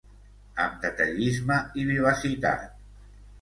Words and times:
Amb 0.63 0.79
detallisme 0.85 1.59
i 1.83 1.85
vivacitat. 1.91 2.67